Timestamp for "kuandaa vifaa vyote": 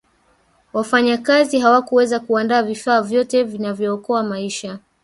2.19-3.43